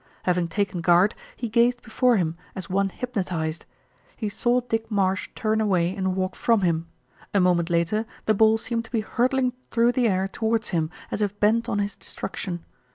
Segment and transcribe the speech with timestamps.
[0.23, 3.65] Having taken guard, he gazed before him as one hyp notised.
[4.17, 6.87] He saw Dick Marsh turn away and walk from him.
[7.35, 11.21] A moment later the ball seemed to be hurtling through the air towards him, as
[11.21, 12.65] if bent on his destruction.